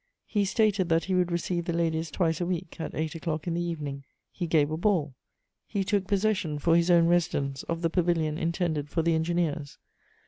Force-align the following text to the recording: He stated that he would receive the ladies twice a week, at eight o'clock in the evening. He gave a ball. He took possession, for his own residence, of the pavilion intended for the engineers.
He 0.25 0.45
stated 0.45 0.89
that 0.89 1.03
he 1.03 1.13
would 1.13 1.31
receive 1.31 1.65
the 1.65 1.73
ladies 1.73 2.09
twice 2.09 2.41
a 2.41 2.45
week, 2.47 2.77
at 2.79 2.95
eight 2.95 3.13
o'clock 3.13 3.45
in 3.45 3.53
the 3.53 3.61
evening. 3.61 4.03
He 4.31 4.47
gave 4.47 4.71
a 4.71 4.75
ball. 4.77 5.13
He 5.67 5.83
took 5.83 6.07
possession, 6.07 6.57
for 6.57 6.75
his 6.75 6.89
own 6.89 7.05
residence, 7.05 7.61
of 7.69 7.83
the 7.83 7.89
pavilion 7.91 8.35
intended 8.39 8.89
for 8.89 9.03
the 9.03 9.13
engineers. 9.13 9.77